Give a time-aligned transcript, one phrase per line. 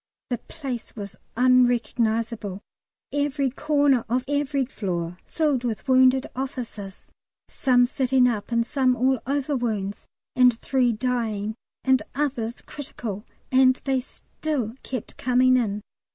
[0.31, 2.61] The place was unrecognisable:
[3.13, 7.05] every corner of every floor filled with wounded officers
[7.47, 11.53] some sitting up and some all over wounds, and three dying
[11.83, 15.81] and others critical; and they still kept coming in.